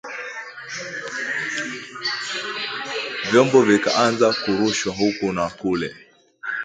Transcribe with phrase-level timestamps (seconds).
[3.31, 5.95] Vyombo vikaanza kurushwa huku na kule